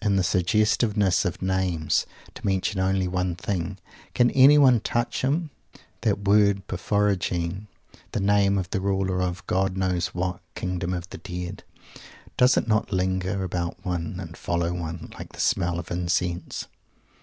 [0.00, 3.76] In the suggestiveness of names to mention only one thing
[4.14, 5.50] can anyone touch him?
[6.00, 7.66] That word "Porphyrogene"
[8.12, 11.64] the name of the Ruler of, God knows what, Kingdom of the Dead
[12.38, 16.66] does it not linger about one and follow one like the smell of incense?